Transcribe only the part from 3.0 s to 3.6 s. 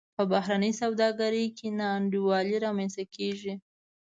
کیږي.